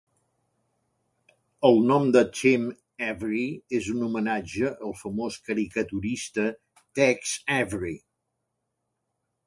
[1.69, 2.65] El nom de "Tim
[3.09, 3.43] Avery"
[3.81, 6.51] és un homenatge al famós caricaturista
[7.03, 7.97] Tex Avery.